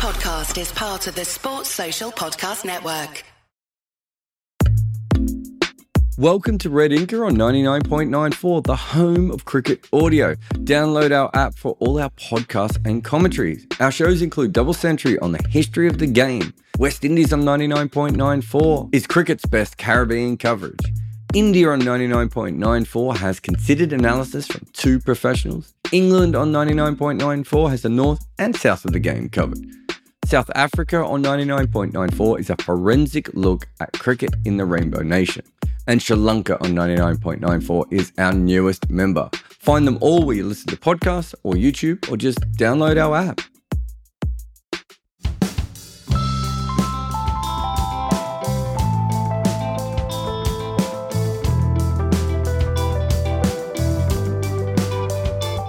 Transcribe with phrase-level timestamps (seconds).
[0.00, 3.22] podcast is part of the Sports Social Podcast Network.
[6.16, 10.36] Welcome to Red Inker on 99.94, the home of cricket audio.
[10.64, 13.66] Download our app for all our podcasts and commentaries.
[13.78, 16.54] Our shows include Double Century on the history of the game.
[16.78, 20.80] West Indies on 99.94 is cricket's best Caribbean coverage.
[21.34, 25.74] India on 99.94 has considered analysis from two professionals.
[25.92, 29.58] England on 99.94 has the north and south of the game covered.
[30.30, 35.44] South Africa on 99.94 is a forensic look at cricket in the Rainbow Nation
[35.88, 39.28] and Sri Lanka on 99.94 is our newest member.
[39.48, 43.40] Find them all where you listen to podcasts or YouTube or just download our app.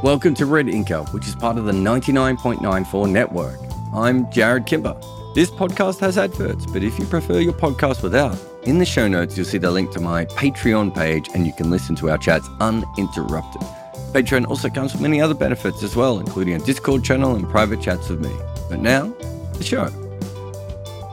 [0.03, 3.70] Welcome to Red Inker, which is part of the 99.94 network.
[3.94, 4.98] I'm Jarrod Kimber.
[5.36, 9.36] This podcast has adverts, but if you prefer your podcast without, in the show notes,
[9.36, 12.48] you'll see the link to my Patreon page and you can listen to our chats
[12.61, 13.61] uninterrupted.
[14.14, 17.81] Patreon also comes with many other benefits as well, including a Discord channel and private
[17.81, 18.33] chats with me.
[18.70, 19.08] But now,
[19.56, 20.00] the show.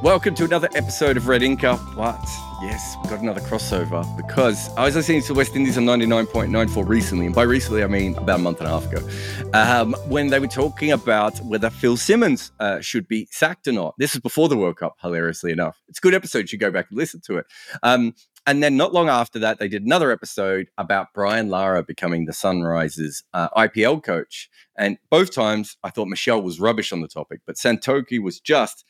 [0.03, 1.77] Welcome to another episode of Red Inker.
[1.97, 2.21] What?
[2.63, 7.27] Yes, we've got another crossover because I was listening to West Indies on 99.94 recently,
[7.27, 9.09] and by recently I mean about a month and a half ago,
[9.55, 13.97] um, when they were talking about whether Phil Simmons uh, should be sacked or not.
[13.99, 15.83] This is before the World Cup, hilariously enough.
[15.89, 16.43] It's a good episode.
[16.43, 17.47] You should go back and listen to it.
[17.83, 18.15] Um,
[18.47, 22.33] and then not long after that, they did another episode about Brian Lara becoming the
[22.33, 24.49] Sunrisers uh, IPL coach.
[24.75, 28.85] And both times I thought Michelle was rubbish on the topic, but Santoki was just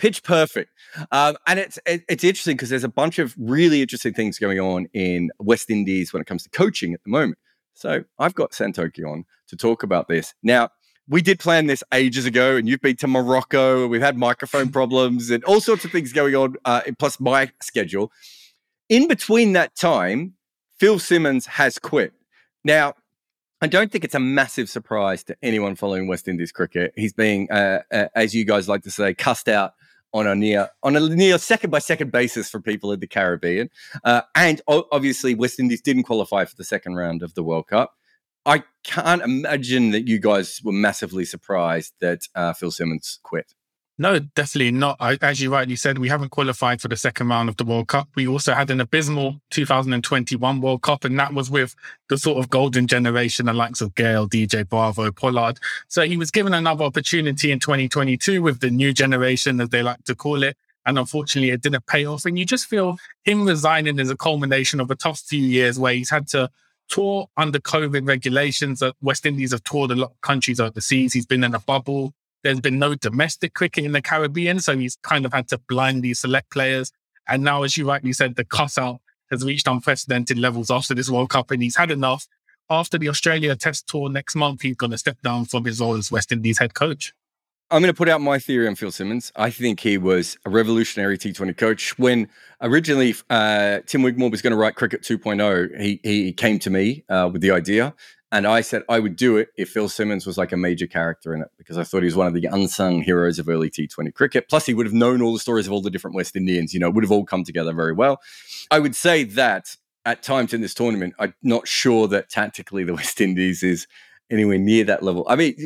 [0.00, 0.72] pitch perfect.
[1.12, 4.58] Um, and it's it, it's interesting because there's a bunch of really interesting things going
[4.58, 7.38] on in West Indies when it comes to coaching at the moment.
[7.74, 10.34] So I've got Santoki on to talk about this.
[10.42, 10.70] Now,
[11.06, 13.82] we did plan this ages ago, and you've been to Morocco.
[13.82, 17.50] and We've had microphone problems and all sorts of things going on, uh, plus my
[17.62, 18.10] schedule.
[18.88, 20.34] In between that time,
[20.78, 22.12] Phil Simmons has quit.
[22.64, 22.94] Now,
[23.60, 26.94] I don't think it's a massive surprise to anyone following West Indies cricket.
[26.96, 29.74] He's being, uh, uh, as you guys like to say, cussed out
[30.12, 33.70] on a near on a near second by second basis for people in the Caribbean.
[34.04, 37.94] Uh, and obviously, West Indies didn't qualify for the second round of the World Cup.
[38.46, 43.54] I can't imagine that you guys were massively surprised that uh, Phil Simmons quit.
[44.00, 44.96] No, definitely not.
[44.98, 47.88] I, as you rightly said, we haven't qualified for the second round of the World
[47.88, 48.08] Cup.
[48.14, 51.76] We also had an abysmal 2021 World Cup, and that was with
[52.08, 55.58] the sort of golden generation, the likes of Gayle, DJ Bravo, Pollard.
[55.88, 60.02] So he was given another opportunity in 2022 with the new generation, as they like
[60.04, 60.56] to call it.
[60.86, 62.24] And unfortunately, it didn't pay off.
[62.24, 65.92] And you just feel him resigning is a culmination of a tough few years where
[65.92, 66.48] he's had to
[66.88, 68.80] tour under COVID regulations.
[68.80, 71.12] That West Indies have toured a lot of countries overseas.
[71.12, 72.14] He's been in a bubble.
[72.42, 76.14] There's been no domestic cricket in the Caribbean, so he's kind of had to blindly
[76.14, 76.92] select players.
[77.28, 81.30] And now, as you rightly said, the cutout has reached unprecedented levels after this World
[81.30, 82.26] Cup, and he's had enough.
[82.68, 85.96] After the Australia Test tour next month, he's going to step down from his role
[85.96, 87.12] as West Indies head coach.
[87.72, 89.30] I'm going to put out my theory on Phil Simmons.
[89.36, 91.96] I think he was a revolutionary T20 coach.
[91.98, 92.28] When
[92.60, 97.04] originally uh, Tim Wigmore was going to write Cricket 2.0, he, he came to me
[97.08, 97.94] uh, with the idea.
[98.32, 101.34] And I said I would do it if Phil Simmons was like a major character
[101.34, 104.14] in it because I thought he was one of the unsung heroes of early T20
[104.14, 104.48] cricket.
[104.48, 106.78] Plus, he would have known all the stories of all the different West Indians, you
[106.78, 108.20] know, would have all come together very well.
[108.70, 112.94] I would say that at times in this tournament, I'm not sure that tactically the
[113.00, 113.88] West Indies is
[114.30, 115.26] anywhere near that level.
[115.28, 115.56] I mean,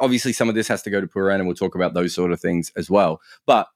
[0.00, 2.30] obviously, some of this has to go to Pooran, and we'll talk about those sort
[2.30, 3.20] of things as well.
[3.46, 3.66] But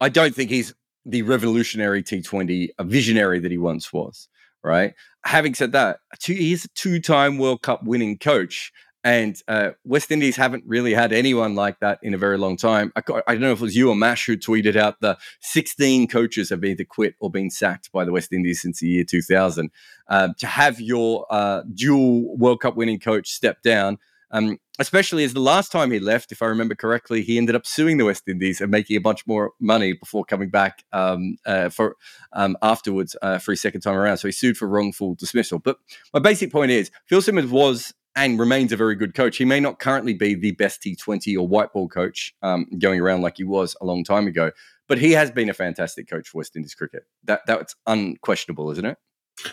[0.00, 0.74] I don't think he's
[1.06, 4.28] the revolutionary T20 a visionary that he once was
[4.64, 4.94] right?
[5.24, 8.72] Having said that, two, he's a two-time World Cup winning coach,
[9.04, 12.90] and uh, West Indies haven't really had anyone like that in a very long time.
[12.96, 16.08] I, I, don't know if it was you or Mash who tweeted out the 16
[16.08, 19.70] coaches have either quit or been sacked by the West Indies since the year 2000.
[20.08, 23.98] Um, to have your uh, dual World Cup winning coach step down
[24.34, 27.64] um, especially as the last time he left, if I remember correctly, he ended up
[27.64, 31.68] suing the West Indies and making a bunch more money before coming back um, uh,
[31.68, 31.94] for
[32.32, 34.18] um, afterwards uh, for his second time around.
[34.18, 35.60] So he sued for wrongful dismissal.
[35.60, 35.78] But
[36.12, 39.36] my basic point is, Phil Simmons was and remains a very good coach.
[39.36, 43.22] He may not currently be the best T20 or white ball coach um, going around
[43.22, 44.50] like he was a long time ago,
[44.88, 47.04] but he has been a fantastic coach for West Indies cricket.
[47.22, 48.98] That that's unquestionable, isn't it?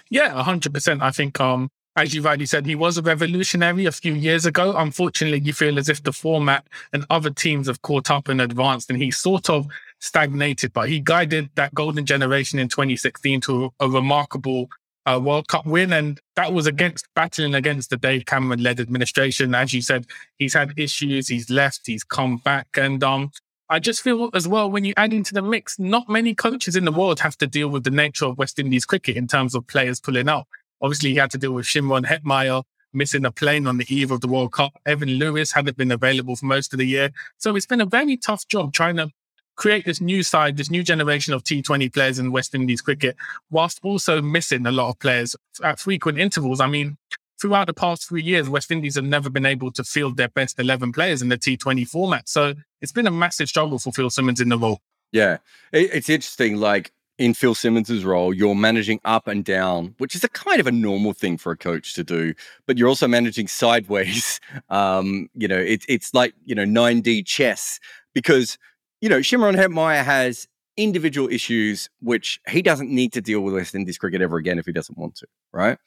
[0.09, 1.03] Yeah, hundred percent.
[1.03, 4.73] I think um, as you rightly said, he was a revolutionary a few years ago.
[4.77, 8.89] Unfortunately, you feel as if the format and other teams have caught up and advanced,
[8.89, 9.67] and he sort of
[9.99, 10.71] stagnated.
[10.71, 14.69] But he guided that golden generation in 2016 to a, remarkable
[15.05, 19.53] uh, World Cup win, and that was against battling against the Dave Cameron led administration.
[19.53, 20.05] As you said,
[20.37, 21.27] he's had issues.
[21.27, 21.81] He's left.
[21.87, 23.31] He's come back, and um,
[23.67, 26.85] I just feel as well when you add into the mix, not many coaches in
[26.85, 29.67] the world have to deal with the nature of West Indies cricket in terms of
[29.67, 30.47] players pulling out.
[30.81, 32.63] Obviously, he had to deal with Shimron Hetmyer
[32.93, 34.73] missing a plane on the eve of the World Cup.
[34.85, 37.11] Evan Lewis hadn't been available for most of the year.
[37.37, 39.09] So it's been a very tough job trying to
[39.55, 43.15] create this new side, this new generation of T20 players in West Indies cricket,
[43.49, 46.59] whilst also missing a lot of players at frequent intervals.
[46.59, 46.97] I mean,
[47.39, 50.59] throughout the past three years, West Indies have never been able to field their best
[50.59, 52.27] 11 players in the T20 format.
[52.27, 54.79] So it's been a massive struggle for Phil Simmons in the role.
[55.11, 55.37] Yeah,
[55.71, 56.57] it's interesting.
[56.57, 60.65] Like in Phil Simmons's role, you're managing up and down, which is a kind of
[60.65, 62.33] a normal thing for a coach to do,
[62.65, 64.39] but you're also managing sideways.
[64.69, 67.79] Um, you know, it's it's like, you know, 9D chess
[68.13, 68.57] because,
[69.01, 70.47] you know, Shimron Hetmyer has
[70.77, 74.65] individual issues which he doesn't need to deal with West Indies cricket ever again if
[74.65, 75.77] he doesn't want to, right?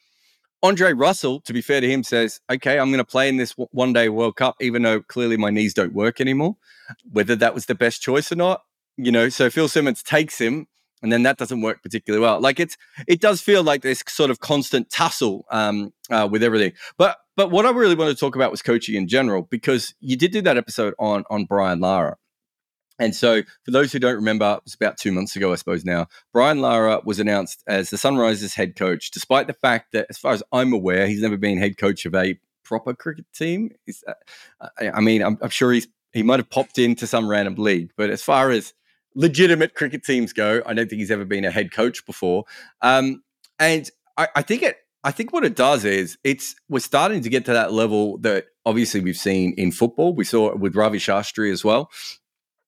[0.63, 3.55] Andre Russell, to be fair to him, says, okay, I'm going to play in this
[3.71, 6.57] one day World Cup, even though clearly my knees don't work anymore.
[7.11, 8.61] Whether that was the best choice or not,
[8.97, 10.67] you know, so Phil Simmons takes him
[11.05, 12.41] and then that doesn't work particularly well.
[12.41, 16.73] Like it's, it does feel like this sort of constant tussle um, uh, with everything.
[16.97, 20.17] But, but what I really want to talk about was coaching in general, because you
[20.17, 22.17] did do that episode on, on Brian Lara.
[22.97, 25.85] And so, for those who don't remember, it was about two months ago, I suppose
[25.85, 30.17] now, Brian Lara was announced as the Sunrisers head coach, despite the fact that, as
[30.17, 33.71] far as I'm aware, he's never been head coach of a proper cricket team.
[34.07, 37.91] Uh, I mean, I'm, I'm sure he's he might have popped into some random league,
[37.97, 38.73] but as far as
[39.15, 42.43] legitimate cricket teams go, I don't think he's ever been a head coach before.
[42.81, 43.23] Um,
[43.57, 47.29] and I, I think it I think what it does is it's we're starting to
[47.29, 50.15] get to that level that obviously we've seen in football.
[50.15, 51.91] We saw it with Ravi Shastri as well,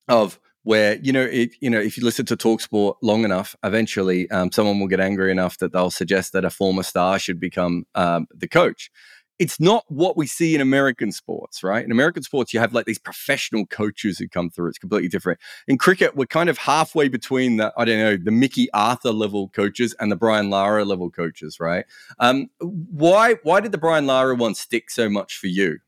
[0.07, 4.29] of where you know it, you know if you listen to Talksport long enough, eventually
[4.29, 7.85] um, someone will get angry enough that they'll suggest that a former star should become
[7.95, 8.91] um, the coach.
[9.39, 11.83] It's not what we see in American sports, right?
[11.83, 14.69] In American sports, you have like these professional coaches who come through.
[14.69, 15.39] It's completely different.
[15.67, 19.49] In cricket, we're kind of halfway between the I don't know the Mickey Arthur level
[19.49, 21.85] coaches and the Brian Lara level coaches, right?
[22.19, 25.79] Um, why why did the Brian Lara one stick so much for you?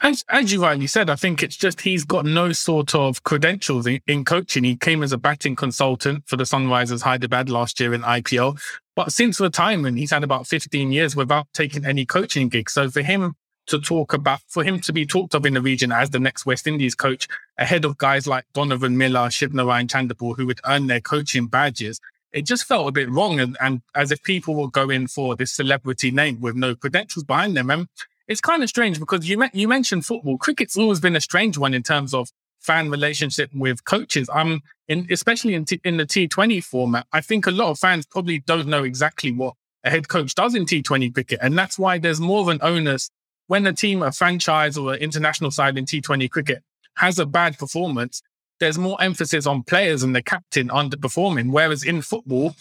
[0.00, 3.86] As, as you rightly said, I think it's just he's got no sort of credentials
[3.86, 4.64] in, in, coaching.
[4.64, 8.60] He came as a batting consultant for the Sunrisers Hyderabad last year in IPL.
[8.96, 12.72] But since retirement, he's had about 15 years without taking any coaching gigs.
[12.72, 13.34] So for him
[13.66, 16.44] to talk about, for him to be talked of in the region as the next
[16.44, 21.00] West Indies coach, ahead of guys like Donovan Miller, Shivnarine Chanderpaul, who would earn their
[21.00, 22.00] coaching badges,
[22.32, 25.52] it just felt a bit wrong and, and as if people were going for this
[25.52, 27.70] celebrity name with no credentials behind them.
[27.70, 27.88] And
[28.28, 30.38] it's kind of strange because you you mentioned football.
[30.38, 34.28] Cricket's always been a strange one in terms of fan relationship with coaches.
[34.32, 37.06] I'm in, especially in t- in the T20 format.
[37.12, 39.54] I think a lot of fans probably don't know exactly what
[39.84, 43.10] a head coach does in T20 cricket, and that's why there's more of an onus
[43.46, 46.62] when a team, a franchise, or an international side in T20 cricket
[46.96, 48.22] has a bad performance.
[48.60, 51.50] There's more emphasis on players and the captain underperforming.
[51.50, 52.54] Whereas in football,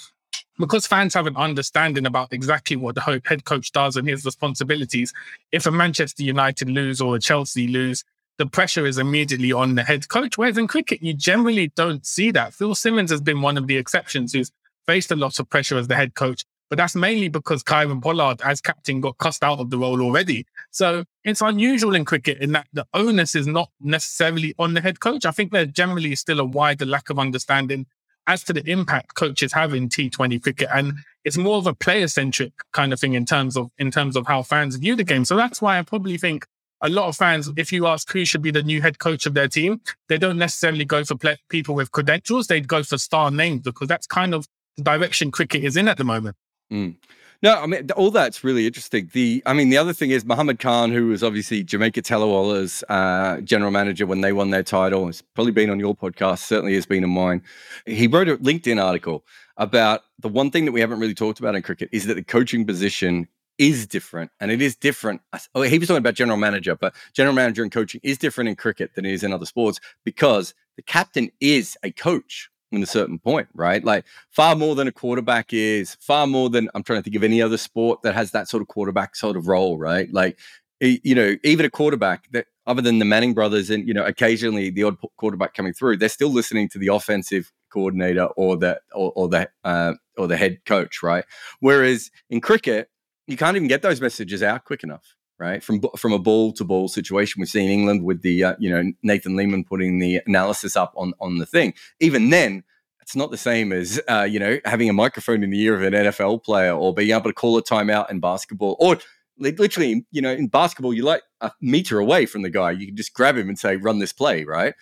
[0.57, 5.13] because fans have an understanding about exactly what the head coach does and his responsibilities,
[5.51, 8.03] if a Manchester United lose or a Chelsea lose,
[8.39, 10.38] the pressure is immediately on the head coach.
[10.38, 12.53] Whereas in cricket, you generally don't see that.
[12.53, 14.50] Phil Simmons has been one of the exceptions who's
[14.88, 18.41] faced a lot of pressure as the head coach, but that's mainly because Kieron Pollard,
[18.41, 20.45] as captain, got cussed out of the role already.
[20.71, 25.01] So it's unusual in cricket in that the onus is not necessarily on the head
[25.01, 25.25] coach.
[25.25, 27.87] I think there's generally still a wider lack of understanding
[28.25, 30.69] as to the impact coaches have in T20 cricket.
[30.73, 30.94] And
[31.25, 34.28] it's more of a player centric kind of thing in terms of, in terms of
[34.28, 35.25] how fans view the game.
[35.25, 36.45] So that's why I probably think
[36.81, 39.33] a lot of fans, if you ask who should be the new head coach of
[39.33, 42.48] their team, they don't necessarily go for play- people with credentials.
[42.48, 45.98] They'd go for star names because that's kind of the direction cricket is in at
[45.98, 46.36] the moment.
[46.71, 46.95] Mm.
[47.42, 49.09] No, I mean all that's really interesting.
[49.14, 53.40] The, I mean, the other thing is Mohammad Khan, who was obviously Jamaica Tallawahs' uh,
[53.42, 55.07] general manager when they won their title.
[55.07, 56.40] It's probably been on your podcast.
[56.40, 57.42] Certainly has been on mine.
[57.86, 59.24] He wrote a LinkedIn article
[59.56, 62.24] about the one thing that we haven't really talked about in cricket is that the
[62.24, 63.28] coaching position
[63.59, 65.21] is different, and it is different.
[65.54, 68.56] Oh, he was talking about general manager, but general manager and coaching is different in
[68.56, 72.85] cricket than it is in other sports because the captain is a coach in a
[72.85, 73.83] certain point, right?
[73.83, 77.23] Like far more than a quarterback is, far more than I'm trying to think of
[77.23, 80.11] any other sport that has that sort of quarterback sort of role, right?
[80.13, 80.39] Like,
[80.80, 84.69] you know, even a quarterback that other than the Manning brothers and, you know, occasionally
[84.69, 89.11] the odd quarterback coming through, they're still listening to the offensive coordinator or the, or,
[89.16, 91.25] or the, uh, or the head coach, right?
[91.59, 92.89] Whereas in cricket,
[93.30, 95.64] you can't even get those messages out quick enough right?
[95.64, 98.92] From from a ball to ball situation, we've seen England with the uh, you know
[99.02, 101.74] Nathan Leamon putting the analysis up on on the thing.
[102.00, 102.64] Even then,
[103.02, 105.81] it's not the same as uh, you know having a microphone in the ear of
[105.81, 108.98] an NFL player or being able to call a timeout in basketball or
[109.40, 112.71] literally, you know, in basketball, you're like a meter away from the guy.
[112.71, 114.74] You can just grab him and say, run this play, right?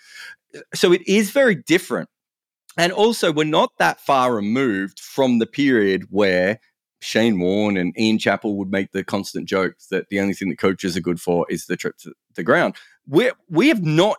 [0.74, 2.08] So it is very different.
[2.76, 6.60] And also, we're not that far removed from the period where
[7.00, 10.58] Shane Warne and Ian Chappell would make the constant jokes that the only thing that
[10.58, 12.74] coaches are good for is the trip to the ground.
[13.06, 14.18] We we have not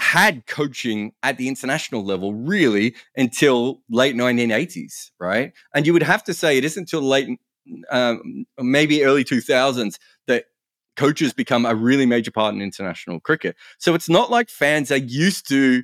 [0.00, 5.52] had coaching at the international level really until late 1980s, right?
[5.74, 7.38] And you would have to say it isn't until late,
[7.90, 10.46] um, maybe early 2000s that
[10.96, 13.56] coaches become a really major part in international cricket.
[13.78, 15.82] So it's not like fans are used to,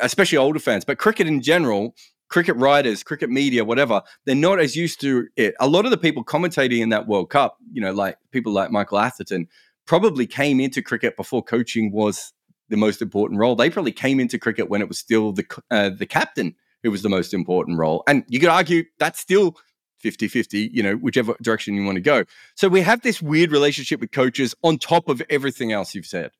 [0.00, 1.94] especially older fans, but cricket in general
[2.28, 5.54] cricket writers, cricket media, whatever, they're not as used to it.
[5.60, 8.70] A lot of the people commentating in that World Cup, you know, like people like
[8.70, 9.48] Michael Atherton,
[9.86, 12.32] probably came into cricket before coaching was
[12.68, 13.54] the most important role.
[13.54, 17.02] They probably came into cricket when it was still the uh, the captain who was
[17.02, 18.02] the most important role.
[18.06, 19.56] And you could argue that's still
[20.04, 22.24] 50-50, you know, whichever direction you want to go.
[22.56, 26.30] So we have this weird relationship with coaches on top of everything else you've said.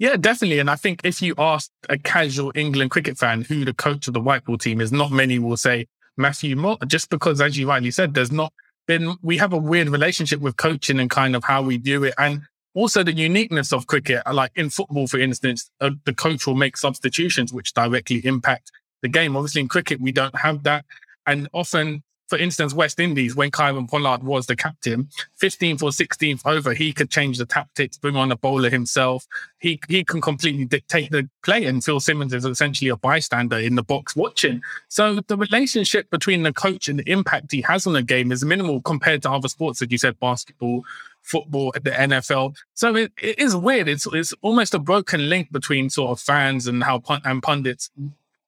[0.00, 0.60] Yeah, definitely.
[0.60, 4.14] And I think if you ask a casual England cricket fan who the coach of
[4.14, 7.68] the white ball team is, not many will say Matthew Mott, just because, as you
[7.68, 8.50] rightly said, there's not
[8.86, 12.14] been, we have a weird relationship with coaching and kind of how we do it.
[12.16, 12.40] And
[12.72, 16.78] also the uniqueness of cricket, like in football, for instance, uh, the coach will make
[16.78, 19.36] substitutions which directly impact the game.
[19.36, 20.86] Obviously, in cricket, we don't have that.
[21.26, 25.08] And often for instance, West Indies, when Kieron Pollard was the captain,
[25.42, 29.26] 15th or 16th over, he could change the tactics, bring on a bowler himself.
[29.58, 33.74] He he can completely dictate the play, and Phil Simmons is essentially a bystander in
[33.74, 34.62] the box watching.
[34.86, 38.44] So the relationship between the coach and the impact he has on the game is
[38.44, 40.84] minimal compared to other sports, as you said, basketball,
[41.22, 42.54] football, the NFL.
[42.74, 43.88] So it, it is weird.
[43.88, 47.90] It's it's almost a broken link between sort of fans and how and pundits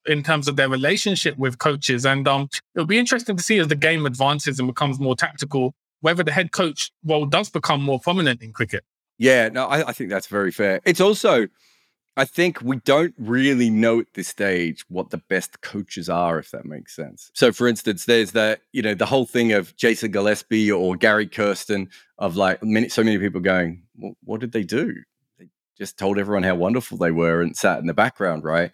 [0.06, 2.04] in terms of their relationship with coaches.
[2.04, 5.74] And um, it'll be interesting to see as the game advances and becomes more tactical,
[6.00, 8.84] whether the head coach role does become more prominent in cricket.
[9.18, 10.80] Yeah, no, I, I think that's very fair.
[10.84, 11.46] It's also,
[12.16, 16.50] I think we don't really know at this stage what the best coaches are, if
[16.50, 17.30] that makes sense.
[17.34, 21.26] So, for instance, there's that, you know, the whole thing of Jason Gillespie or Gary
[21.26, 24.94] Kirsten of like many, so many people going, well, what did they do?
[25.38, 28.72] They just told everyone how wonderful they were and sat in the background, right?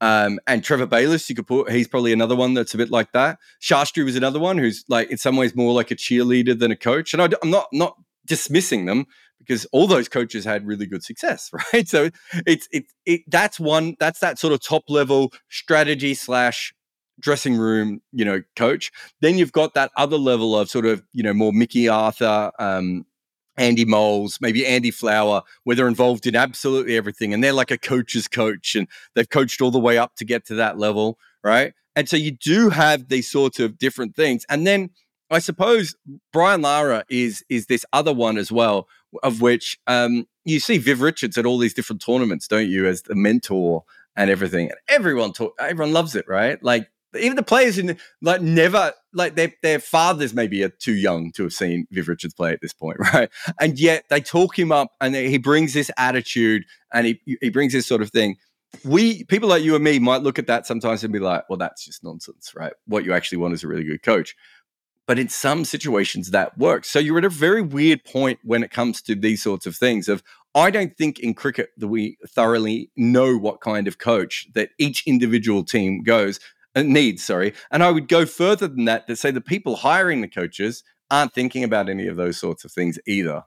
[0.00, 3.12] Um, and Trevor Bayliss, you could put, he's probably another one that's a bit like
[3.12, 3.38] that.
[3.60, 6.76] Shastri was another one who's like, in some ways, more like a cheerleader than a
[6.76, 7.14] coach.
[7.14, 9.06] And I, am not, not dismissing them
[9.38, 11.88] because all those coaches had really good success, right?
[11.88, 12.10] So
[12.46, 16.74] it's, it, it, that's one, that's that sort of top level strategy slash
[17.18, 18.92] dressing room, you know, coach.
[19.20, 23.06] Then you've got that other level of sort of, you know, more Mickey Arthur, um,
[23.56, 27.32] Andy Moles, maybe Andy Flower, where they're involved in absolutely everything.
[27.32, 30.44] And they're like a coach's coach and they've coached all the way up to get
[30.46, 31.72] to that level, right?
[31.94, 34.44] And so you do have these sorts of different things.
[34.48, 34.90] And then
[35.30, 35.96] I suppose
[36.32, 38.86] Brian Lara is is this other one as well,
[39.22, 43.02] of which um, you see Viv Richards at all these different tournaments, don't you, as
[43.02, 43.84] the mentor
[44.14, 44.70] and everything.
[44.70, 46.62] And everyone talk, everyone loves it, right?
[46.62, 51.32] Like even the players in like never like their their fathers maybe are too young
[51.32, 53.30] to have seen Viv Richards play at this point, right?
[53.60, 57.72] And yet they talk him up, and he brings this attitude, and he he brings
[57.72, 58.36] this sort of thing.
[58.84, 61.56] We people like you and me might look at that sometimes and be like, well,
[61.56, 62.72] that's just nonsense, right?
[62.86, 64.36] What you actually want is a really good coach.
[65.06, 66.90] But in some situations that works.
[66.90, 70.08] So you're at a very weird point when it comes to these sorts of things.
[70.08, 74.70] Of I don't think in cricket that we thoroughly know what kind of coach that
[74.78, 76.40] each individual team goes
[76.76, 77.54] uh, needs, sorry.
[77.70, 81.32] And I would go further than that to say the people hiring the coaches aren't
[81.32, 83.42] thinking about any of those sorts of things either.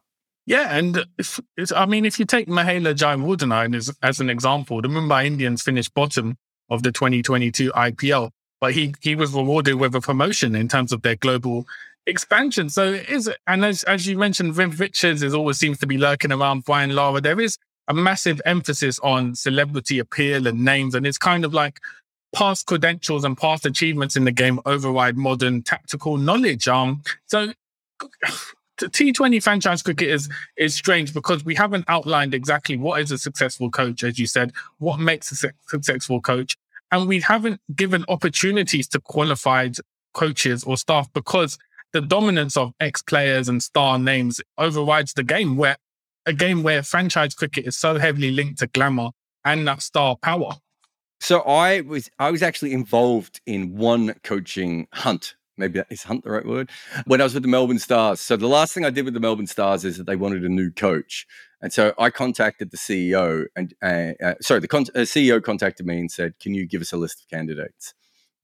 [0.46, 1.40] Yeah, and if,
[1.76, 5.94] I mean, if you take Mahela Jayawardene as, as an example, the Mumbai Indians finished
[5.94, 6.38] bottom
[6.70, 11.04] of the 2022 IPL, but he he was rewarded with a promotion in terms of
[11.04, 11.68] their global
[12.08, 12.70] expansion.
[12.70, 15.98] So it is, and as as you mentioned, Viv Richards is always seems to be
[15.98, 17.22] lurking around Brian Lara.
[17.22, 17.58] There is
[17.88, 21.80] a massive emphasis on celebrity appeal and names, and it's kind of like
[22.34, 26.68] past credentials and past achievements in the game override modern tactical knowledge.
[26.68, 27.54] Um, so
[28.80, 33.70] T20 franchise cricket is is strange because we haven't outlined exactly what is a successful
[33.70, 36.56] coach, as you said, what makes a successful coach,
[36.92, 39.76] and we haven't given opportunities to qualified
[40.14, 41.58] coaches or staff because
[41.92, 45.58] the dominance of ex players and star names overrides the game.
[45.58, 45.76] Where
[46.26, 49.10] a game where franchise cricket is so heavily linked to glamour
[49.44, 50.52] and that star power.
[51.20, 55.36] So I was I was actually involved in one coaching hunt.
[55.58, 56.70] Maybe that is hunt the right word.
[57.06, 58.22] When I was with the Melbourne Stars.
[58.22, 60.50] So the last thing I did with the Melbourne Stars is that they wanted a
[60.50, 61.28] new coach,
[61.62, 65.86] and so I contacted the CEO and uh, uh, sorry, the con- uh, CEO contacted
[65.86, 67.94] me and said, "Can you give us a list of candidates?"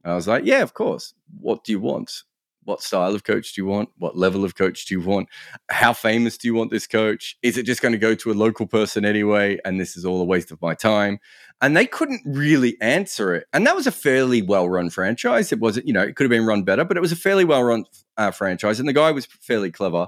[0.04, 1.14] And I was like, "Yeah, of course.
[1.40, 2.24] What do you want?"
[2.66, 3.90] What style of coach do you want?
[3.98, 5.30] What level of coach do you want?
[5.70, 7.38] How famous do you want this coach?
[7.42, 9.60] Is it just going to go to a local person anyway?
[9.64, 11.20] And this is all a waste of my time.
[11.62, 13.48] And they couldn't really answer it.
[13.54, 15.52] And that was a fairly well run franchise.
[15.52, 17.46] It wasn't, you know, it could have been run better, but it was a fairly
[17.46, 17.86] well run
[18.18, 18.80] uh, franchise.
[18.80, 20.08] And the guy was fairly clever,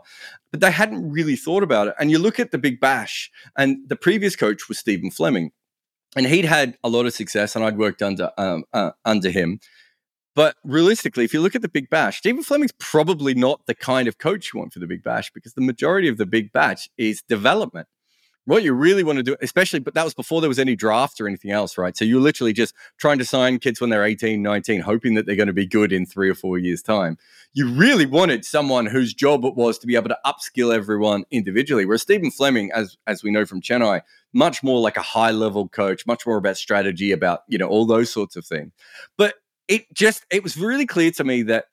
[0.52, 1.96] but they hadn't really thought about it.
[2.00, 5.52] And you look at the Big Bash, and the previous coach was Stephen Fleming.
[6.16, 9.60] And he'd had a lot of success, and I'd worked under um, uh, under him.
[10.38, 14.08] But realistically, if you look at the Big Bash, Stephen Fleming's probably not the kind
[14.08, 16.88] of coach you want for the Big Bash because the majority of the Big Bash
[16.96, 17.88] is development.
[18.46, 21.20] What you really want to do, especially, but that was before there was any draft
[21.20, 21.98] or anything else, right?
[21.98, 25.36] So you're literally just trying to sign kids when they're 18, 19, hoping that they're
[25.36, 27.18] going to be good in three or four years' time.
[27.54, 31.84] You really wanted someone whose job it was to be able to upskill everyone individually.
[31.88, 34.02] Whereas Stephen Fleming, as as we know from Chennai,
[34.34, 37.88] much more like a high level coach, much more about strategy, about you know all
[37.88, 38.72] those sorts of things.
[39.18, 39.34] But
[39.68, 41.66] it just it was really clear to me that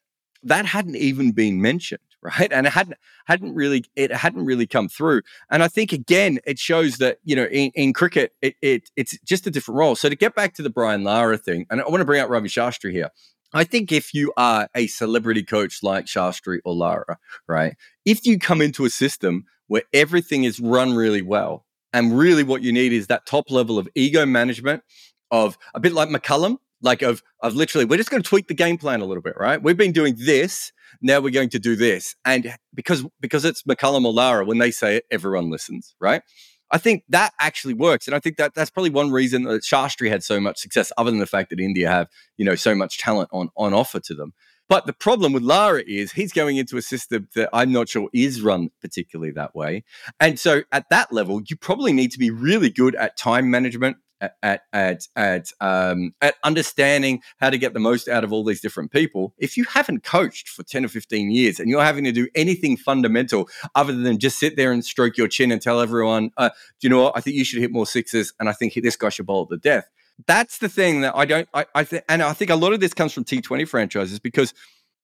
[0.42, 2.52] that hadn't even been mentioned right?
[2.52, 2.96] And it hadn't
[3.26, 5.20] hadn't really it hadn't really come through.
[5.50, 9.18] And i think again it shows that you know in, in cricket it, it it's
[9.20, 9.94] just a different role.
[9.94, 12.30] So to get back to the brian lara thing and i want to bring out
[12.30, 13.10] ravi shastri here.
[13.56, 18.36] I think if you are a celebrity coach like Shastri or Lara, right, if you
[18.36, 22.92] come into a system where everything is run really well, and really what you need
[22.92, 24.82] is that top level of ego management,
[25.30, 28.54] of a bit like McCullum, like of of literally we're just going to tweak the
[28.54, 29.62] game plan a little bit right?
[29.62, 30.72] We've been doing this
[31.02, 32.14] now we're going to do this.
[32.24, 36.22] And because because it's mccullum or lara when they say it everyone listens right?
[36.70, 40.08] I think that actually works and i think that that's probably one reason that shastri
[40.08, 42.98] had so much success other than the fact that india have you know so much
[42.98, 44.32] talent on on offer to them.
[44.68, 48.08] But the problem with Lara is he's going into a system that I'm not sure
[48.14, 49.84] is run particularly that way.
[50.20, 53.98] And so at that level, you probably need to be really good at time management,
[54.42, 58.60] at at at um, at understanding how to get the most out of all these
[58.60, 59.34] different people.
[59.38, 62.76] If you haven't coached for ten or fifteen years and you're having to do anything
[62.76, 66.50] fundamental other than just sit there and stroke your chin and tell everyone, uh,
[66.80, 67.16] "Do you know what?
[67.16, 69.56] I think you should hit more sixes, and I think this guy should bowl to
[69.56, 69.88] death."
[70.26, 71.48] That's the thing that I don't.
[71.54, 74.54] I, I think, and I think a lot of this comes from T20 franchises because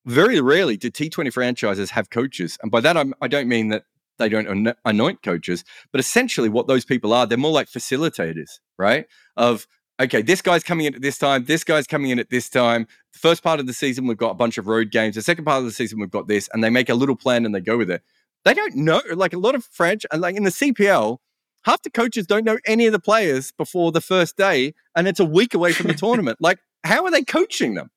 [0.06, 3.68] very rarely do T20 franchises have coaches, and by that I'm, I do not mean
[3.68, 3.84] that
[4.20, 9.06] they don't anoint coaches, but essentially what those people are, they're more like facilitators, right?
[9.36, 9.66] Of
[10.00, 12.86] okay, this guy's coming in at this time, this guy's coming in at this time.
[13.12, 15.16] The first part of the season, we've got a bunch of road games.
[15.16, 17.44] The second part of the season, we've got this, and they make a little plan
[17.44, 18.02] and they go with it.
[18.44, 21.18] They don't know, like a lot of French, and like in the CPL,
[21.64, 25.20] half the coaches don't know any of the players before the first day, and it's
[25.20, 26.38] a week away from the tournament.
[26.40, 27.90] Like, how are they coaching them?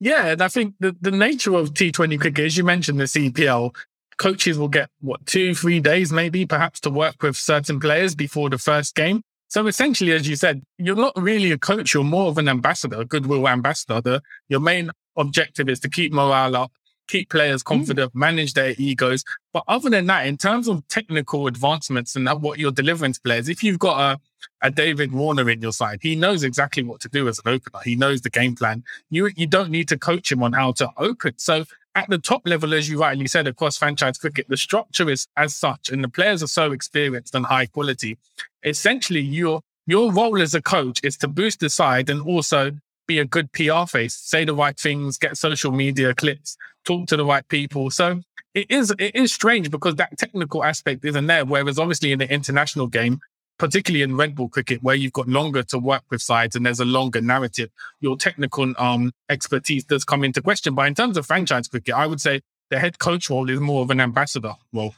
[0.00, 3.74] Yeah, and I think the, the nature of T20 cricket, as you mentioned, the CPL,
[4.18, 8.50] coaches will get what two, three days maybe perhaps to work with certain players before
[8.50, 9.22] the first game.
[9.48, 13.00] So essentially, as you said, you're not really a coach, you're more of an ambassador,
[13.00, 14.00] a goodwill ambassador.
[14.00, 16.72] The, your main objective is to keep morale up,
[17.06, 17.66] keep players mm.
[17.66, 18.18] confident, mm.
[18.18, 19.22] manage their egos.
[19.52, 23.20] But other than that, in terms of technical advancements and that, what you're delivering to
[23.20, 24.20] players, if you've got a,
[24.66, 27.80] a David Warner in your side, he knows exactly what to do as an opener.
[27.84, 28.82] He knows the game plan.
[29.10, 31.34] You you don't need to coach him on how to open.
[31.36, 35.28] So at the top level, as you rightly said, across franchise cricket, the structure is
[35.36, 38.18] as such, and the players are so experienced and high quality.
[38.64, 42.72] Essentially, your your role as a coach is to boost the side and also
[43.06, 47.16] be a good PR face, say the right things, get social media clips, talk to
[47.16, 47.90] the right people.
[47.90, 48.22] So
[48.54, 51.44] it is it is strange because that technical aspect isn't there.
[51.44, 53.20] Whereas obviously in the international game,
[53.58, 56.80] particularly in red ball cricket, where you've got longer to work with sides and there's
[56.80, 60.74] a longer narrative, your technical um, expertise does come into question.
[60.74, 62.40] But in terms of franchise cricket, I would say
[62.70, 64.94] the head coach role is more of an ambassador role.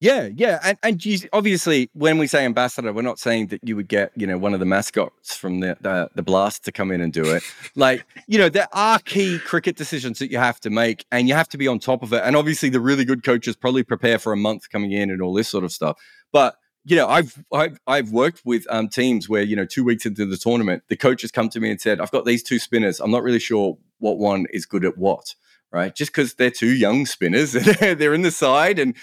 [0.00, 3.76] Yeah, yeah, and and you, obviously, when we say ambassador, we're not saying that you
[3.76, 6.90] would get you know one of the mascots from the, the the blast to come
[6.90, 7.42] in and do it.
[7.76, 11.34] like you know, there are key cricket decisions that you have to make, and you
[11.34, 12.22] have to be on top of it.
[12.24, 15.34] And obviously, the really good coaches probably prepare for a month coming in and all
[15.34, 15.98] this sort of stuff.
[16.32, 20.06] But you know, I've I've I've worked with um, teams where you know two weeks
[20.06, 22.58] into the tournament, the coach has come to me and said, "I've got these two
[22.58, 23.00] spinners.
[23.00, 25.34] I'm not really sure what one is good at what."
[25.72, 28.96] Right, just because they're two young spinners, they're in the side, and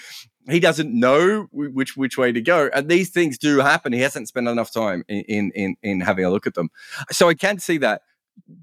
[0.50, 2.68] he doesn't know which which way to go.
[2.74, 3.92] And these things do happen.
[3.92, 6.70] He hasn't spent enough time in in in having a look at them,
[7.10, 8.02] so I can see that.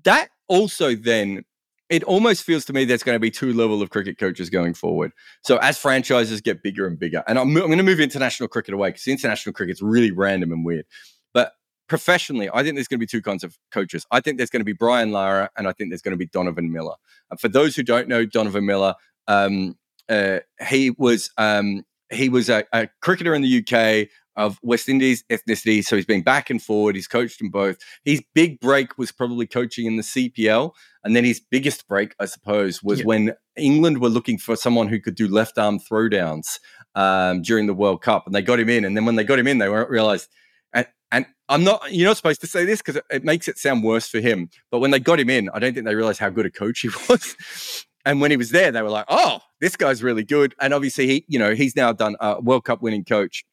[0.04, 1.46] That also then
[1.90, 4.74] it almost feels to me there's going to be two level of cricket coaches going
[4.74, 5.12] forward.
[5.44, 8.74] So as franchises get bigger and bigger, and I'm, I'm going to move international cricket
[8.74, 10.86] away because international cricket's really random and weird.
[11.34, 11.54] But
[11.88, 14.06] professionally, I think there's going to be two kinds of coaches.
[14.12, 16.28] I think there's going to be Brian Lara, and I think there's going to be
[16.28, 16.96] Donovan Miller.
[17.30, 18.96] And for those who don't know Donovan Miller,
[19.28, 19.78] um,
[20.10, 25.24] uh, he was um, he was a, a, cricketer in the UK of West Indies
[25.30, 25.84] ethnicity.
[25.84, 26.96] So he's been back and forward.
[26.96, 27.78] He's coached them both.
[28.04, 30.72] His big break was probably coaching in the CPL.
[31.04, 33.06] And then his biggest break, I suppose, was yeah.
[33.06, 36.60] when England were looking for someone who could do left arm throwdowns
[36.96, 38.26] um, during the World Cup.
[38.26, 38.86] And they got him in.
[38.86, 40.30] And then when they got him in, they weren't realized,
[40.74, 43.58] and, and I'm not, you're not supposed to say this because it, it makes it
[43.58, 44.50] sound worse for him.
[44.72, 46.80] But when they got him in, I don't think they realized how good a coach
[46.80, 47.86] he was.
[48.06, 51.08] And when he was there, they were like, "Oh, this guy's really good." And obviously,
[51.08, 53.44] he, you know, he's now done a World Cup winning coach,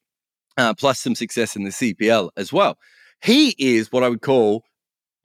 [0.57, 2.77] uh, plus some success in the CPL as well.
[3.21, 4.63] He is what I would call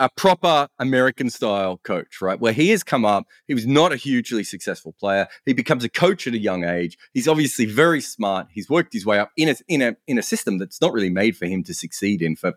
[0.01, 2.39] a proper American style coach, right?
[2.39, 5.27] Where he has come up, he was not a hugely successful player.
[5.45, 6.97] He becomes a coach at a young age.
[7.15, 8.47] He's obviously very smart.
[8.53, 11.11] He's worked his way up in a in a in a system that's not really
[11.11, 12.55] made for him to succeed in for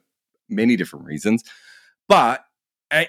[0.50, 1.44] many different reasons.
[2.08, 2.44] But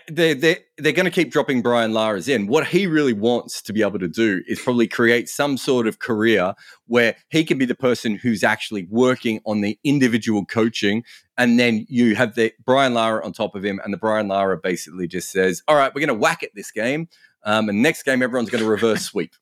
[0.09, 2.47] they're, they're, they're going to keep dropping Brian Lara's in.
[2.47, 5.99] What he really wants to be able to do is probably create some sort of
[5.99, 6.55] career
[6.87, 11.03] where he can be the person who's actually working on the individual coaching.
[11.37, 13.81] And then you have the Brian Lara on top of him.
[13.83, 16.71] And the Brian Lara basically just says, All right, we're going to whack at this
[16.71, 17.09] game.
[17.45, 19.35] Um, and next game, everyone's going to reverse sweep.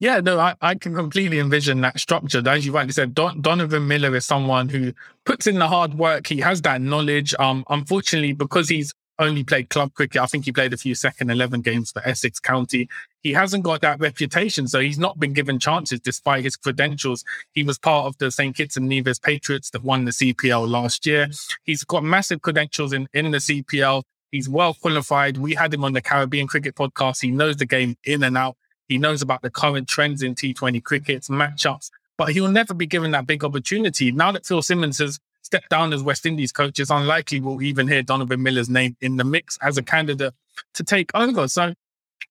[0.00, 2.42] Yeah, no, I, I can completely envision that structure.
[2.46, 4.92] As you rightly said, Don, Donovan Miller is someone who
[5.24, 6.26] puts in the hard work.
[6.26, 7.34] He has that knowledge.
[7.38, 10.20] Um, unfortunately, because he's only played club cricket.
[10.20, 12.88] I think he played a few second 11 games for Essex County.
[13.22, 17.24] He hasn't got that reputation, so he's not been given chances despite his credentials.
[17.52, 18.54] He was part of the St.
[18.56, 21.28] Kitts and Nevis Patriots that won the CPL last year.
[21.64, 24.02] He's got massive credentials in, in the CPL.
[24.30, 25.36] He's well qualified.
[25.36, 27.22] We had him on the Caribbean Cricket Podcast.
[27.22, 28.56] He knows the game in and out.
[28.88, 33.12] He knows about the current trends in T20 crickets, matchups, but he'll never be given
[33.12, 34.12] that big opportunity.
[34.12, 37.86] Now that Phil Simmons has step down as West Indies coach, it's unlikely we'll even
[37.86, 40.34] hear Donovan Miller's name in the mix as a candidate
[40.74, 41.46] to take over.
[41.46, 41.74] So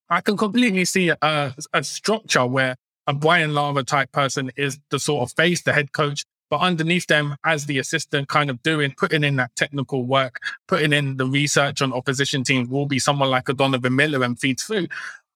[0.09, 2.75] I can completely see a, a structure where
[3.07, 7.07] a Brian Lara type person is the sort of face, the head coach, but underneath
[7.07, 11.25] them as the assistant kind of doing, putting in that technical work, putting in the
[11.25, 14.87] research on opposition teams will be someone like a Donovan Miller and feeds through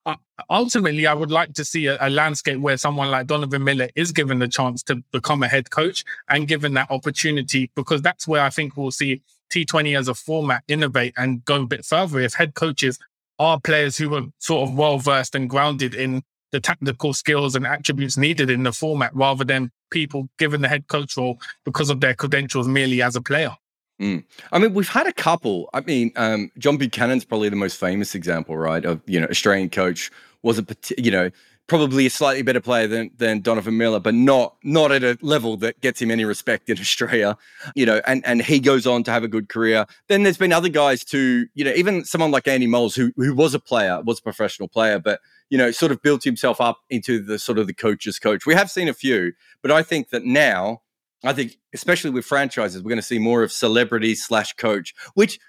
[0.06, 0.16] Uh,
[0.48, 4.12] ultimately, I would like to see a, a, landscape where someone like Donovan Miller is
[4.12, 8.42] given the chance to become a head coach and given that opportunity, because that's where
[8.42, 12.20] I think we'll see T20 as a format innovate and go a bit further.
[12.20, 12.98] If head coaches
[13.38, 17.66] are players who are sort of well versed and grounded in the tactical skills and
[17.66, 22.00] attributes needed in the format rather than people given the head coach role because of
[22.00, 23.54] their credentials merely as a player.
[24.00, 24.24] Mm.
[24.52, 25.68] I mean, we've had a couple.
[25.74, 28.84] I mean, um, John Buchanan's probably the most famous example, right?
[28.84, 30.10] Of you know, Australian coach
[30.42, 31.30] was a you know
[31.68, 35.56] probably a slightly better player than than Donovan Miller, but not not at a level
[35.58, 37.36] that gets him any respect in Australia.
[37.74, 39.86] You know, and and he goes on to have a good career.
[40.08, 41.46] Then there's been other guys too.
[41.54, 44.68] You know, even someone like Andy Moles, who who was a player, was a professional
[44.68, 48.18] player, but you know, sort of built himself up into the sort of the coach's
[48.18, 48.46] coach.
[48.46, 49.32] We have seen a few,
[49.62, 50.82] but I think that now
[51.24, 55.40] I think, especially with franchises, we're going to see more of celebrity slash coach, which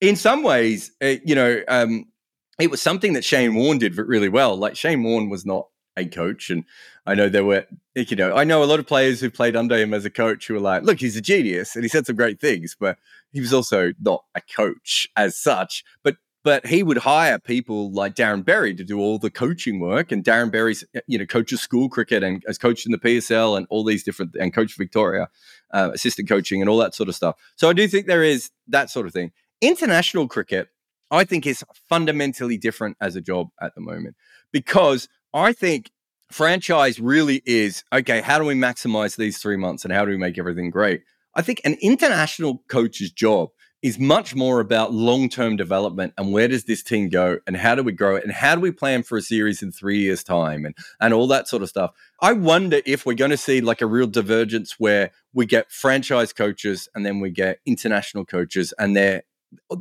[0.00, 2.06] in some ways, uh, you know, um,
[2.60, 4.56] it was something that Shane Warne did really well.
[4.56, 6.64] Like Shane Warne was not a coach, and
[7.06, 9.76] I know there were, you know, I know a lot of players who played under
[9.76, 12.16] him as a coach who were like, "Look, he's a genius, and he said some
[12.16, 12.98] great things," but
[13.32, 15.84] he was also not a coach as such.
[16.02, 20.12] But but he would hire people like Darren Berry to do all the coaching work.
[20.12, 23.56] And Darren Berry's, uh, you know, coaches school cricket and has coached in the PSL
[23.58, 25.28] and all these different, and coach Victoria,
[25.72, 27.34] uh, assistant coaching and all that sort of stuff.
[27.56, 29.32] So I do think there is that sort of thing.
[29.60, 30.68] International cricket,
[31.10, 34.14] I think, is fundamentally different as a job at the moment
[34.52, 35.90] because I think
[36.30, 40.16] franchise really is okay, how do we maximize these three months and how do we
[40.16, 41.02] make everything great?
[41.34, 43.48] I think an international coach's job
[43.86, 47.72] is much more about long term development and where does this team go and how
[47.72, 50.24] do we grow it and how do we plan for a series in three years'
[50.24, 51.92] time and, and all that sort of stuff.
[52.20, 56.32] I wonder if we're going to see like a real divergence where we get franchise
[56.32, 59.22] coaches and then we get international coaches and they're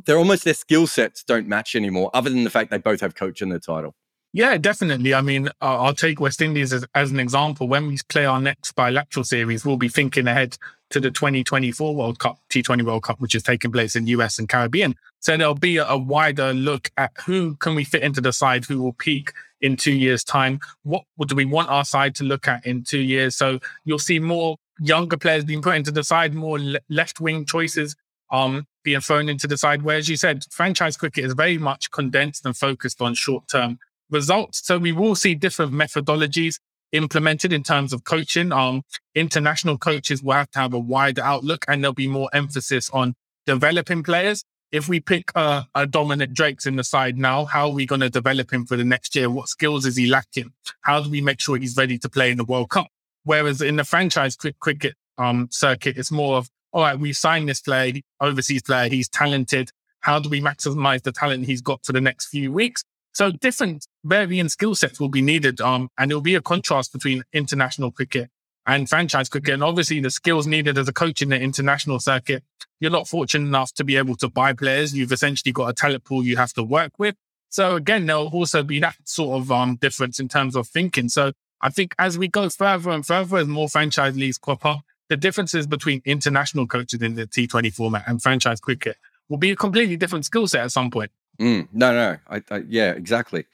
[0.05, 3.15] they're almost their skill sets don't match anymore, other than the fact they both have
[3.15, 3.95] coach in the title.
[4.35, 5.13] Yeah, definitely.
[5.13, 7.69] I mean, I'll take West Indies as, as, an example.
[7.69, 10.57] When we play our next bilateral series, we'll be thinking ahead
[10.89, 14.49] to the 2024 World Cup, T20 World Cup, which is taking place in US and
[14.49, 14.95] Caribbean.
[15.21, 18.65] So there'll be a, a wider look at who can we fit into the side,
[18.65, 20.59] who will peak in two years' time.
[20.83, 23.37] What, do we want our side to look at in two years?
[23.37, 27.45] So you'll see more younger players being put into the side, more le- left wing
[27.45, 27.95] choices
[28.31, 29.83] um, being thrown into the side.
[29.83, 33.79] Where, as you said, franchise cricket is very much condensed and focused on short term
[34.09, 34.65] results.
[34.65, 36.59] So we will see different methodologies
[36.91, 38.51] implemented in terms of coaching.
[38.51, 42.89] Um, international coaches will have to have a wider outlook and there'll be more emphasis
[42.91, 43.15] on
[43.45, 44.43] developing players.
[44.71, 48.01] If we pick uh, a Dominic Drakes in the side now, how are we going
[48.01, 49.29] to develop him for the next year?
[49.29, 50.51] What skills is he lacking?
[50.81, 52.87] How do we make sure he's ready to play in the World Cup?
[53.23, 55.97] Whereas in the franchise cricket, um, circuit.
[55.97, 59.69] It's more of, all right, we signed this player, overseas player, he's talented.
[60.01, 62.83] How do we maximize the talent he's got for the next few weeks?
[63.15, 65.61] So different varying skill sets will be needed.
[65.61, 68.29] Um, and it'll be a contrast between international cricket
[68.67, 69.53] and franchise cricket.
[69.53, 72.43] And obviously the skills needed as a coach in the international circuit,
[72.81, 74.93] you're not fortunate enough to be able to buy players.
[74.93, 77.15] You've essentially got a talent pool you have to work with.
[77.47, 81.07] So again, there'll also be that sort of um, difference in terms of thinking.
[81.07, 84.81] So I think as we go further and further, as more franchise leagues crop up,
[85.07, 88.97] the differences between international coaches in the T20 format and franchise cricket
[89.29, 91.11] will be a completely different skill set at some point.
[91.39, 93.45] Mm, no, no, I, I, yeah, exactly.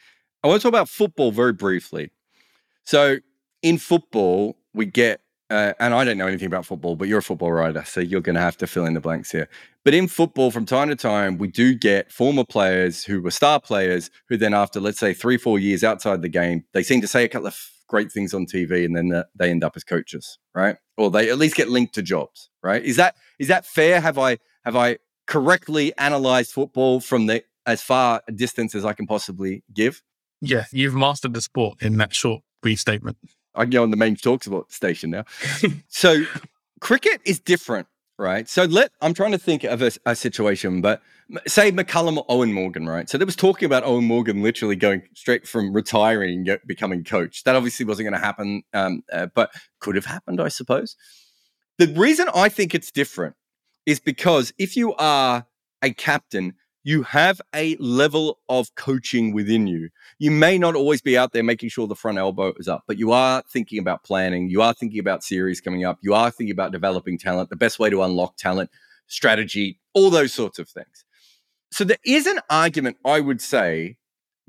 [0.43, 2.11] I want to talk about football very briefly.
[2.83, 3.17] So
[3.61, 7.23] in football, we get, uh, and I don't know anything about football, but you're a
[7.23, 9.49] football writer, so you're going to have to fill in the blanks here.
[9.83, 13.59] But in football, from time to time, we do get former players who were star
[13.59, 17.07] players who then, after let's say three, four years outside the game, they seem to
[17.07, 19.83] say a couple of great things on TV, and then uh, they end up as
[19.83, 20.77] coaches, right?
[20.97, 22.83] Or they at least get linked to jobs, right?
[22.83, 23.99] Is that is that fair?
[23.99, 29.07] Have I have I correctly analyzed football from the as far distance as I can
[29.07, 30.01] possibly give?
[30.41, 33.17] Yeah, you've mastered the sport in that short brief statement.
[33.53, 35.25] I can go on the main talks about station now.
[35.87, 36.23] so
[36.79, 38.47] cricket is different, right?
[38.47, 41.01] So let I'm trying to think of a, a, situation, but
[41.47, 43.09] say McCullum or Eoin Morgan, right?
[43.09, 47.43] So there was talking about Eoin Morgan literally going straight from retiring and becoming coach.
[47.43, 50.95] That obviously wasn't going to happen, um, uh, but could have happened, I suppose.
[51.77, 53.35] The reason I think it's different
[53.85, 55.45] is because if you are
[55.81, 59.89] a captain, you have a level of coaching within you.
[60.19, 62.97] You may not always be out there making sure the front elbow is up, but
[62.97, 64.49] you are thinking about planning.
[64.49, 65.99] You are thinking about series coming up.
[66.01, 68.71] You are thinking about developing talent, the best way to unlock talent,
[69.07, 71.05] strategy, all those sorts of things.
[71.71, 73.97] So there is an argument, I would say.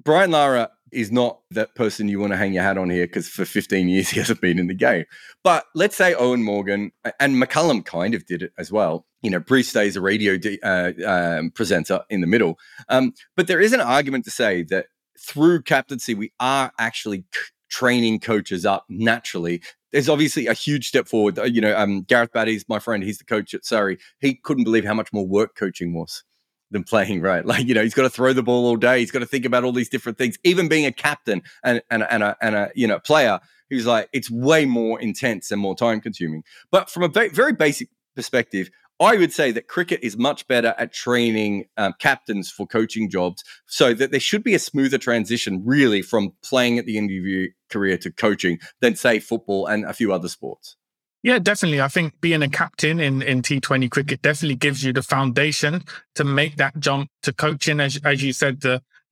[0.02, 3.28] Brian Lara is not that person you want to hang your hat on here because
[3.28, 5.04] for 15 years he hasn't been in the game.
[5.42, 9.06] But let's say Eoin Morgan and McCullum kind of did it as well.
[9.22, 12.58] You know, Bruce stays a radio uh, um, presenter in the middle.
[12.88, 14.86] Um, but there is an argument to say that
[15.18, 19.62] through captaincy, we are actually c- training coaches up naturally.
[19.92, 21.38] There's obviously a huge step forward.
[21.44, 23.02] You know, um, Gareth Batty's my friend.
[23.02, 23.98] He's the coach at Surrey.
[24.20, 26.24] He couldn't believe how much more work coaching was
[26.72, 27.44] than playing right.
[27.52, 29.00] Like you know, he's got to throw the ball all day.
[29.00, 30.38] He's got to think about all these different things.
[30.42, 34.08] Even being a captain and and and a, and a you know player who's like
[34.12, 36.42] it's way more intense and more time consuming.
[36.70, 40.92] But from a very basic perspective, I would say that cricket is much better at
[40.92, 46.02] training um, captains for coaching jobs, so that there should be a smoother transition, really,
[46.02, 49.92] from playing at the end of your career to coaching than say football and a
[49.92, 50.76] few other sports.
[51.22, 51.80] Yeah, definitely.
[51.80, 55.84] I think being a captain in, in T20 cricket definitely gives you the foundation
[56.16, 57.78] to make that jump to coaching.
[57.78, 58.62] As, as you said,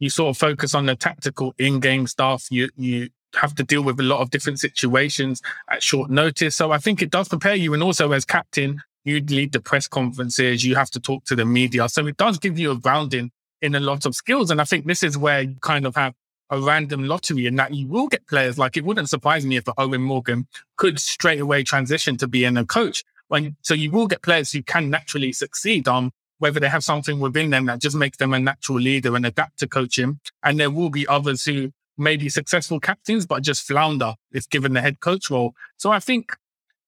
[0.01, 2.49] you sort of focus on the tactical in-game stuff.
[2.51, 6.57] You, you have to deal with a lot of different situations at short notice.
[6.57, 7.75] So I think it does prepare you.
[7.75, 10.65] And also as captain, you lead the press conferences.
[10.65, 11.89] You have to talk to the media.
[11.89, 13.31] So it does give you a grounding
[13.63, 14.51] in a lot of skills.
[14.51, 16.15] And I think this is where you kind of have
[16.51, 19.65] a random lottery and that you will get players like it wouldn't surprise me if
[19.65, 23.05] Eoin Morgan could straight away transition to being a coach.
[23.29, 27.21] When, so you will get players who can naturally succeed on whether they have something
[27.21, 30.19] within them that just makes them a natural leader and adapt to coaching.
[30.43, 34.73] And there will be others who may be successful captains, but just flounder if given
[34.73, 35.55] the head coach role.
[35.77, 36.33] So I think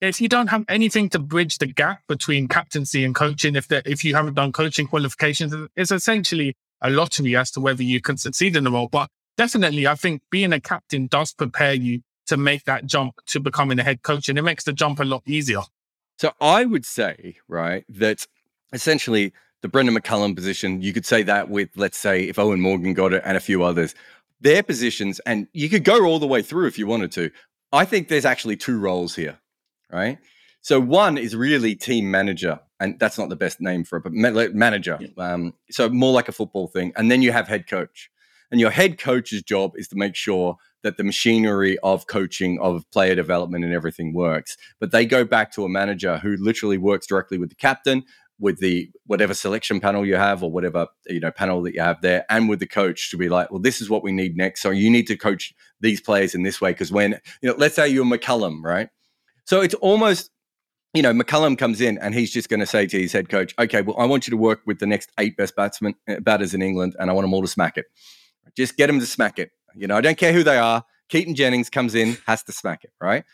[0.00, 4.04] if you don't have anything to bridge the gap between captaincy and coaching, if if
[4.04, 8.56] you haven't done coaching qualifications, it's essentially a lottery as to whether you can succeed
[8.56, 8.88] in the role.
[8.88, 13.40] But definitely, I think being a captain does prepare you to make that jump to
[13.40, 15.60] becoming a head coach, and it makes the jump a lot easier.
[16.18, 18.26] So I would say, right, that
[18.72, 22.94] essentially the Brendan McCullum position, you could say that with, let's say, if Eoin Morgan
[22.94, 23.94] got it and a few others,
[24.40, 27.30] their positions, and you could go all the way through if you wanted to.
[27.72, 29.38] I think there's actually two roles here,
[29.90, 30.18] right?
[30.60, 34.12] So one is really team manager, and that's not the best name for it, but
[34.12, 34.98] manager.
[35.18, 38.10] Um, so more like a football thing, and then you have head coach.
[38.52, 42.88] And your head coach's job is to make sure that the machinery of coaching, of
[42.90, 44.58] player development, and everything works.
[44.78, 48.04] But they go back to a manager who literally works directly with the captain,
[48.38, 52.02] with the whatever selection panel you have, or whatever you know panel that you have
[52.02, 54.60] there, and with the coach to be like, well, this is what we need next.
[54.60, 57.76] So you need to coach these players in this way because when you know, let's
[57.76, 58.90] say you're McCullum, right?
[59.44, 60.30] So it's almost
[60.94, 63.54] you know, McCullum comes in and he's just going to say to his head coach,
[63.58, 66.52] okay, well, I want you to work with the next eight best batsmen, uh, batters
[66.52, 67.86] in England, and I want them all to smack it.
[68.56, 69.50] Just get them to smack it.
[69.74, 70.84] You know, I don't care who they are.
[71.08, 73.24] Keaton Jennings comes in, has to smack it, right?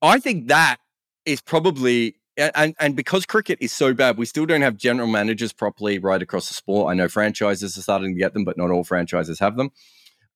[0.00, 0.78] I think that
[1.24, 5.52] is probably and and because cricket is so bad, we still don't have general managers
[5.52, 6.90] properly right across the sport.
[6.90, 9.70] I know franchises are starting to get them, but not all franchises have them.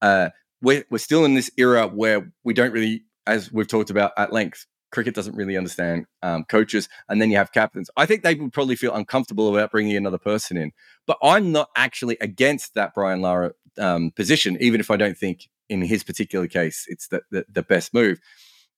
[0.02, 4.12] Uh, we're we're still in this era where we don't really, as we've talked about
[4.16, 7.90] at length, cricket doesn't really understand um, coaches, and then you have captains.
[7.98, 10.72] I think they would probably feel uncomfortable about bringing another person in.
[11.06, 15.50] But I'm not actually against that Brian Lara um, position, even if I don't think
[15.68, 18.18] in his particular case it's the, the, the best move.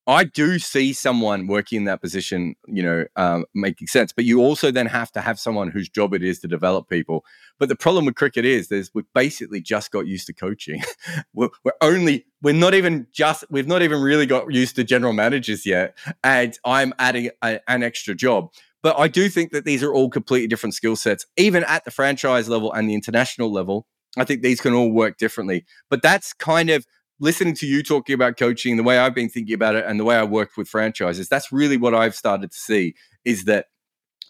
[0.09, 4.11] I do see someone working in that position, you know, um, making sense.
[4.11, 7.23] But you also then have to have someone whose job it is to develop people.
[7.59, 10.81] But the problem with cricket is, there's we've basically just got used to coaching.
[11.35, 15.13] we're, we're, only we're not even just we've not even really got used to general
[15.13, 18.49] managers yet, and I'm adding a, an extra job.
[18.81, 21.91] But I do think that these are all completely different skill sets, even at the
[21.91, 23.85] franchise level and the international level.
[24.17, 25.65] I think these can all work differently.
[25.87, 26.87] But that's kind of
[27.19, 30.05] listening to you talking about coaching, the way I've been thinking about it, and the
[30.05, 33.67] way I worked with franchises, that's really what I've started to see is that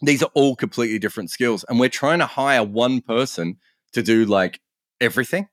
[0.02, 1.64] these are all completely different skills.
[1.68, 3.58] And we're trying to hire one person
[3.92, 4.60] to do like
[5.00, 5.48] everything.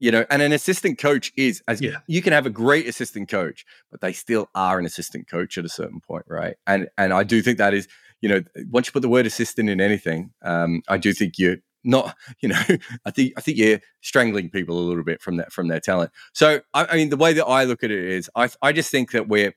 [0.00, 1.96] You know, and an assistant coach is as yeah.
[2.06, 5.64] you can have a great assistant coach, but they still are an assistant coach at
[5.64, 6.54] a certain point, right?
[6.68, 7.88] And and I do think that is,
[8.20, 11.60] you know, once you put the word assistant in anything, um, I do think you
[11.84, 12.60] not you know
[13.04, 16.10] i think i think you're strangling people a little bit from that from their talent.
[16.32, 18.90] So I, I, mean the way that i look at it is i i just
[18.90, 19.54] think that we're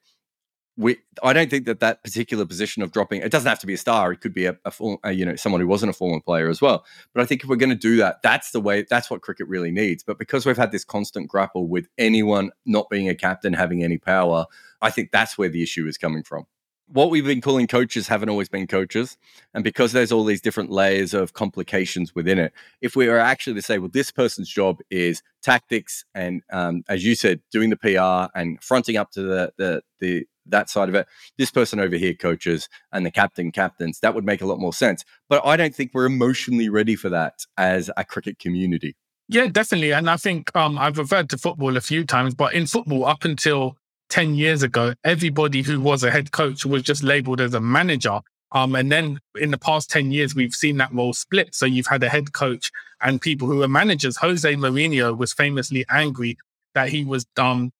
[0.78, 3.74] we i don't think that that particular position of dropping it doesn't have to be
[3.74, 6.22] a star it could be a, a, a you know someone who wasn't a former
[6.22, 6.86] player as well.
[7.14, 9.48] But i think if we're going to do that that's the way that's what cricket
[9.48, 10.04] really needs.
[10.04, 13.98] But because we've had this constant grapple with anyone not being a captain having any
[13.98, 14.46] power
[14.82, 16.46] i think that's where the issue is coming from
[16.94, 19.18] what we've been calling coaches haven't always been coaches.
[19.54, 23.56] And because there's all these different layers of complications within it, if we are actually
[23.56, 27.78] to say, well, this person's job is tactics and, um, as you said, doing the
[27.78, 31.96] PR and fronting up to the, the, the, that side of it, this person over
[31.96, 35.06] here coaches and the captain captains, that would make a lot more sense.
[35.30, 38.96] But I don't think we're emotionally ready for that as a cricket community.
[39.32, 39.94] Yeah, definitely.
[39.94, 43.24] And I think um, I've referred to football a few times, but in football, up
[43.24, 43.78] until
[44.12, 48.20] 10 years ago, everybody who was a head coach was just labeled as a manager.
[48.52, 51.56] Um, and then in the past 10 years, we've seen that role split.
[51.56, 52.72] So you've had a head coach
[53.02, 54.18] and people who are managers.
[54.18, 56.38] Jose Mourinho was famously angry
[56.76, 57.72] that he was um,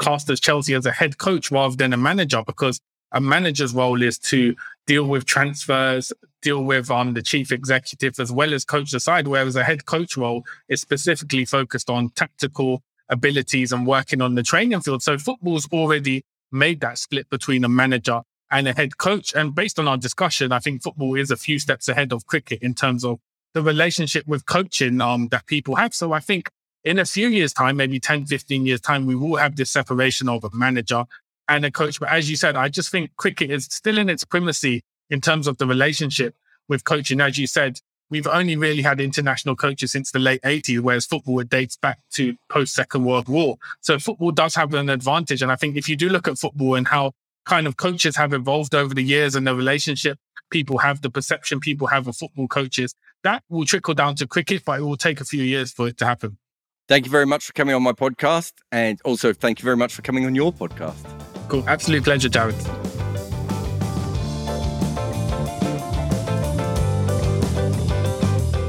[0.00, 2.80] cast as Chelsea as a head coach rather than a manager because
[3.12, 8.32] a manager's role is to deal with transfers, deal with um, the chief executive as
[8.32, 12.82] well as coach the side, whereas a head coach role is specifically focused on tactical
[13.08, 15.02] abilities and working on the training field.
[15.02, 19.34] So football's already made that split between a manager and a head coach.
[19.34, 22.60] And based on our discussion, I think football is a few steps ahead of cricket
[22.62, 23.18] in terms of
[23.54, 25.94] the relationship with coaching um, that people have.
[25.94, 26.48] So I think
[26.84, 30.28] in a few years' time, maybe 10, 15 years' time, we will have this separation
[30.28, 31.04] of a manager
[31.48, 31.98] and a coach.
[31.98, 35.46] But as you said, I just think cricket is still in its primacy in terms
[35.46, 36.36] of the relationship
[36.68, 37.20] with coaching.
[37.20, 41.42] As you said, we've only really had international coaches since the late 80s, whereas football
[41.42, 43.56] dates back to post Second World War.
[43.80, 45.42] So football does have an advantage.
[45.42, 47.12] And I think if you do look at football and how
[47.44, 50.18] kind of coaches have evolved over the years and the relationship
[50.50, 54.62] people have, the perception people have of football coaches, that will trickle down to cricket,
[54.64, 56.38] but it will take a few years for it to happen.
[56.88, 58.52] Thank you very much for coming on my podcast.
[58.70, 61.04] And also, thank you very much for coming on your podcast.
[61.48, 61.68] Cool.
[61.68, 63.05] Absolute pleasure, Jarrod.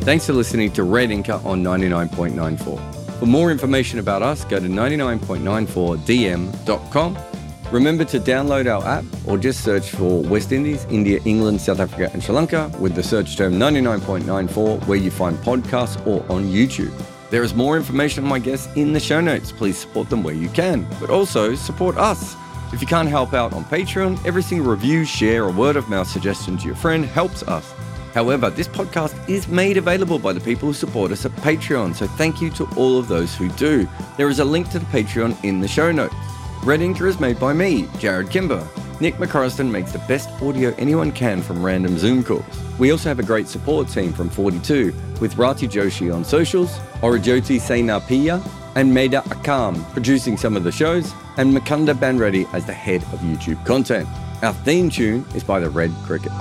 [0.08, 3.20] Thanks for listening to Red Inker on 99.94.
[3.20, 7.17] For more information about us, go to 99.94dm.com.
[7.74, 12.10] Remember to download our app or just search for West Indies, India, England, South Africa,
[12.13, 16.93] and Sri Lanka with the search term 99.94 where you find podcasts or on YouTube.
[17.30, 19.52] There is more information on my guests in the show notes.
[19.52, 22.38] Please support them where you can, but also support us.
[22.72, 26.08] If you can't help out on Patreon, every single review, share, or word of mouth
[26.08, 27.74] suggestion to your friend helps us.
[28.13, 32.08] However, this podcast is made available by the people who support us at Patreon, so
[32.08, 33.88] thank you to all of those who do.
[34.17, 36.15] There is a link to the Patreon in the show notes.
[36.63, 38.67] Red Inker is made by me, Jarrod Kimber.
[39.00, 42.43] Nick McCorriston makes the best audio anyone can from random Zoom calls.
[42.80, 47.60] We also have a great support team from 42 with Rati Joshi on socials, Orajoti
[47.60, 48.43] Sainapiya,
[48.76, 53.20] and Maida Akam producing some of the shows, and Makanda Banreddy as the head of
[53.20, 54.08] YouTube content.
[54.41, 56.32] Our theme tune is by the Red Cricket.